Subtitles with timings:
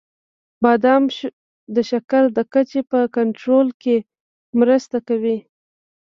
[0.63, 1.03] •بادام
[1.75, 3.95] د شکر د کچې په کنټرول کې
[4.59, 5.37] مرسته کوي.